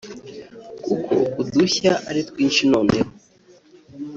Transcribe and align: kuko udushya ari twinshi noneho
kuko 0.83 1.13
udushya 1.41 1.93
ari 2.09 2.21
twinshi 2.29 2.63
noneho 2.73 3.09